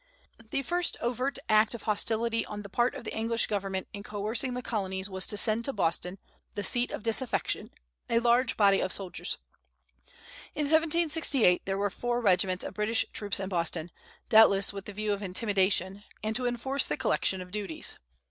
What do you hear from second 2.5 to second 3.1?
the part of